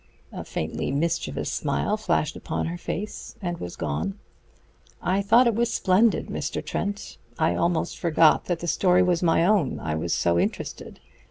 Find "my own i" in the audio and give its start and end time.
9.21-9.93